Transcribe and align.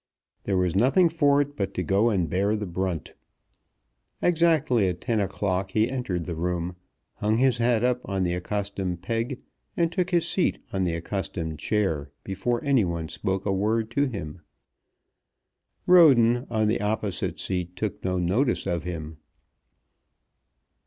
There 0.45 0.57
was 0.57 0.75
nothing 0.75 1.09
for 1.09 1.41
it 1.41 1.55
but 1.55 1.75
to 1.75 1.83
go 1.83 2.09
and 2.09 2.27
bear 2.27 2.55
the 2.55 2.65
brunt. 2.65 3.13
Exactly 4.19 4.87
at 4.87 4.99
ten 4.99 5.19
o'clock 5.19 5.73
he 5.73 5.91
entered 5.91 6.25
the 6.25 6.35
room, 6.35 6.75
hung 7.17 7.37
his 7.37 7.59
hat 7.59 7.83
up 7.83 8.01
on 8.09 8.23
the 8.23 8.33
accustomed 8.33 9.03
peg, 9.03 9.39
and 9.77 9.91
took 9.91 10.09
his 10.09 10.27
seat 10.27 10.57
on 10.73 10.85
the 10.85 10.95
accustomed 10.95 11.59
chair 11.59 12.09
before 12.23 12.63
any 12.63 12.83
one 12.83 13.09
spoke 13.09 13.45
a 13.45 13.53
word 13.53 13.91
to 13.91 14.07
him. 14.07 14.41
Roden 15.85 16.47
on 16.49 16.67
the 16.67 16.81
opposite 16.81 17.39
seat 17.39 17.75
took 17.75 18.03
no 18.03 18.17
notice 18.17 18.65
of 18.65 18.81
him. 18.81 19.17